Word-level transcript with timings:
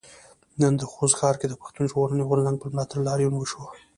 نن 0.61 0.73
د 0.77 0.81
خوست 0.91 1.15
ښار 1.19 1.35
کې 1.39 1.47
د 1.49 1.53
پښتون 1.61 1.85
ژغورنې 1.91 2.23
غورځنګ 2.29 2.55
په 2.59 2.67
ملاتړ 2.73 2.97
لاريون 3.07 3.33
وشو. 3.37 3.63